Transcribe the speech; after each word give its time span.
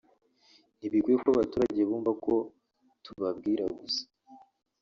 ntibikwiye 0.77 1.17
ko 1.23 1.27
abaturage 1.33 1.81
bumva 1.89 2.11
ko 2.23 2.33
tubabwira 3.03 3.63
gusa 3.79 4.03